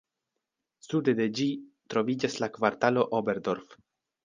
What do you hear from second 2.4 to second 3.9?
la kvartalo Oberdorf.